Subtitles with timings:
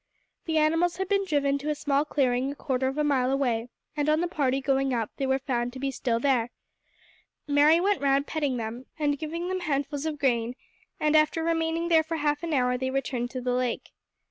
[0.45, 3.69] The animals had been driven to a small clearing a quarter of a mile away,
[3.95, 6.49] and on the party going up they were found to be still there.
[7.47, 10.55] Mary went round petting them and giving them handfuls of grain,
[10.99, 13.89] and after remaining there for half an hour they returned to the lake.